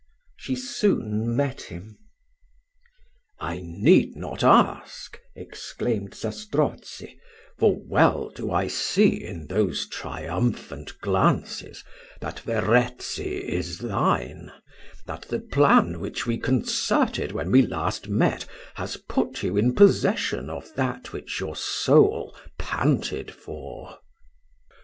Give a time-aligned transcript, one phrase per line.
[0.35, 1.99] She soon met him.
[3.39, 7.19] "I need not ask," exclaimed Zastrozzi,
[7.59, 11.83] "for well do I see, in those triumphant glances,
[12.19, 14.51] that Verezzi is thine;
[15.05, 20.49] that the plan which we concerted when last we met, has put you in possession
[20.49, 23.99] of that which your soul panted for."